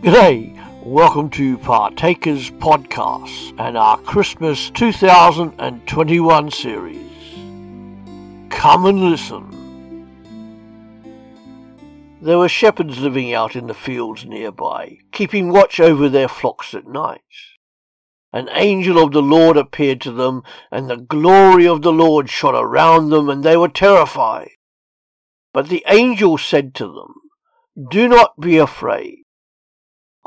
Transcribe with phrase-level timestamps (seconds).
[0.00, 7.10] G'day, welcome to Partakers Podcast and our Christmas 2021 series.
[8.48, 10.06] Come and listen.
[12.22, 16.86] There were shepherds living out in the fields nearby, keeping watch over their flocks at
[16.86, 17.22] night.
[18.32, 22.54] An angel of the Lord appeared to them, and the glory of the Lord shone
[22.54, 24.50] around them, and they were terrified.
[25.52, 27.14] But the angel said to them,
[27.90, 29.24] Do not be afraid.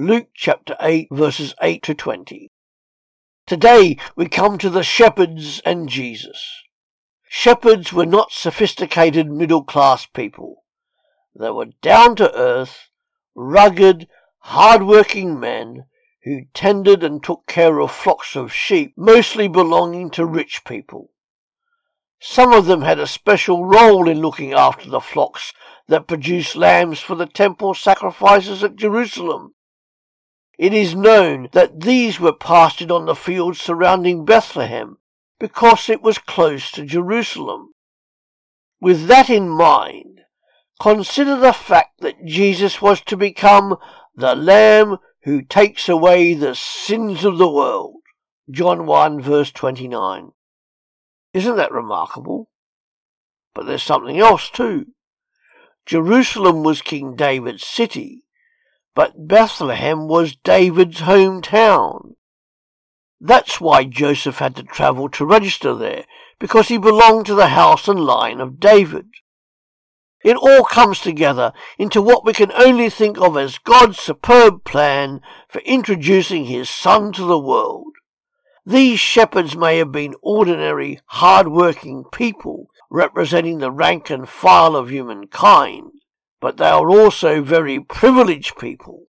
[0.00, 2.52] Luke chapter 8 verses 8 to 20.
[3.48, 6.62] Today we come to the shepherds and Jesus.
[7.28, 10.62] Shepherds were not sophisticated middle class people.
[11.34, 12.90] They were down to earth,
[13.34, 14.06] rugged,
[14.38, 15.86] hard working men
[16.22, 21.10] who tended and took care of flocks of sheep, mostly belonging to rich people.
[22.20, 25.52] Some of them had a special role in looking after the flocks
[25.88, 29.54] that produced lambs for the temple sacrifices at Jerusalem.
[30.58, 34.98] It is known that these were pastured on the fields surrounding Bethlehem
[35.38, 37.74] because it was close to Jerusalem.
[38.80, 40.22] With that in mind,
[40.80, 43.76] consider the fact that Jesus was to become
[44.16, 48.02] the Lamb who takes away the sins of the world.
[48.50, 50.32] John 1 verse 29.
[51.34, 52.50] Isn't that remarkable?
[53.54, 54.86] But there's something else too.
[55.86, 58.24] Jerusalem was King David's city,
[58.98, 62.14] but Bethlehem was David's hometown.
[63.20, 66.04] That's why Joseph had to travel to register there,
[66.40, 69.06] because he belonged to the house and line of David.
[70.24, 75.20] It all comes together into what we can only think of as God's superb plan
[75.48, 77.92] for introducing his son to the world.
[78.66, 85.92] These shepherds may have been ordinary, hard-working people representing the rank and file of humankind,
[86.40, 89.06] but they are also very privileged people.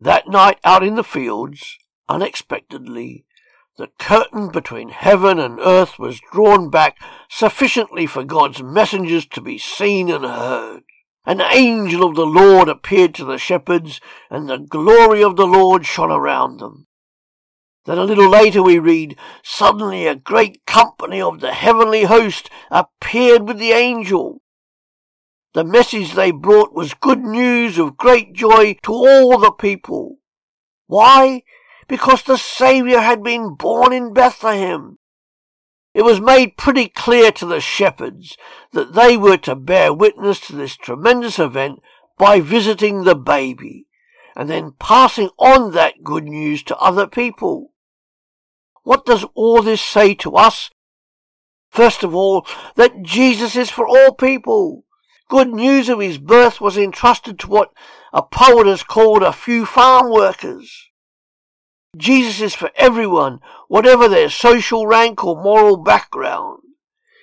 [0.00, 3.24] That night out in the fields, unexpectedly,
[3.76, 6.96] the curtain between heaven and earth was drawn back
[7.28, 10.84] sufficiently for God's messengers to be seen and heard.
[11.26, 15.86] An angel of the Lord appeared to the shepherds, and the glory of the Lord
[15.86, 16.86] shone around them.
[17.86, 23.48] Then a little later we read, Suddenly a great company of the heavenly host appeared
[23.48, 24.40] with the angel,
[25.54, 30.18] the message they brought was good news of great joy to all the people.
[30.86, 31.42] Why?
[31.86, 34.98] Because the Saviour had been born in Bethlehem.
[35.94, 38.36] It was made pretty clear to the shepherds
[38.72, 41.80] that they were to bear witness to this tremendous event
[42.18, 43.86] by visiting the baby
[44.34, 47.72] and then passing on that good news to other people.
[48.82, 50.70] What does all this say to us?
[51.70, 54.84] First of all, that Jesus is for all people.
[55.34, 57.72] Good news of his birth was entrusted to what
[58.12, 60.90] a poet has called a few farm workers.
[61.96, 66.60] Jesus is for everyone, whatever their social rank or moral background.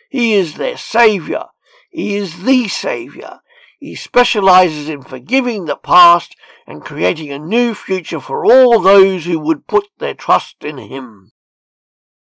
[0.10, 1.52] He is their Saviour.
[1.90, 3.40] He is the Saviour.
[3.80, 6.36] He specializes in forgiving the past
[6.68, 11.32] and creating a new future for all those who would put their trust in Him.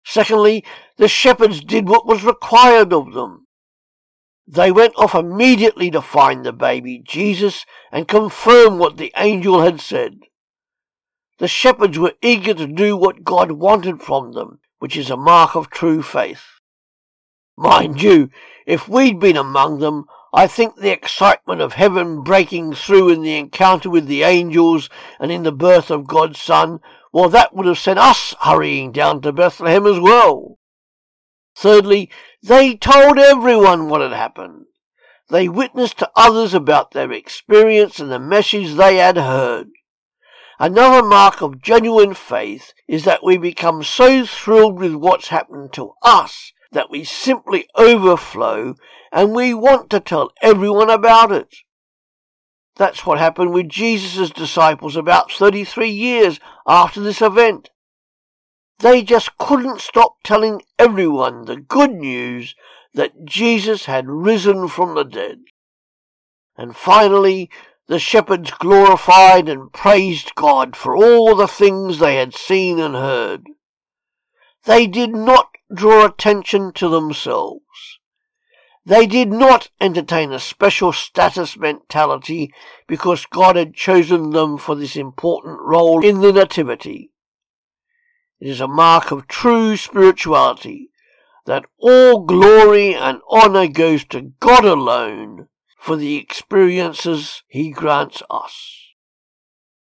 [0.02, 0.64] Secondly,
[0.96, 3.43] the shepherds did what was required of them.
[4.46, 9.80] They went off immediately to find the baby Jesus and confirm what the angel had
[9.80, 10.20] said.
[11.38, 15.56] The shepherds were eager to do what God wanted from them, which is a mark
[15.56, 16.44] of true faith.
[17.56, 18.30] Mind you,
[18.66, 23.38] if we'd been among them, I think the excitement of heaven breaking through in the
[23.38, 26.80] encounter with the angels and in the birth of God's Son,
[27.12, 30.58] well, that would have sent us hurrying down to Bethlehem as well.
[31.56, 32.10] Thirdly,
[32.42, 34.66] they told everyone what had happened.
[35.30, 39.68] They witnessed to others about their experience and the message they had heard.
[40.58, 45.92] Another mark of genuine faith is that we become so thrilled with what's happened to
[46.02, 48.74] us that we simply overflow
[49.10, 51.54] and we want to tell everyone about it.
[52.76, 57.70] That's what happened with Jesus' disciples about 33 years after this event.
[58.78, 62.54] They just couldn't stop telling everyone the good news
[62.92, 65.40] that Jesus had risen from the dead.
[66.56, 67.50] And finally,
[67.86, 73.46] the shepherds glorified and praised God for all the things they had seen and heard.
[74.64, 77.60] They did not draw attention to themselves.
[78.86, 82.52] They did not entertain a special status mentality
[82.86, 87.10] because God had chosen them for this important role in the Nativity.
[88.44, 90.90] It is a mark of true spirituality
[91.46, 95.48] that all glory and honor goes to God alone
[95.78, 98.92] for the experiences he grants us.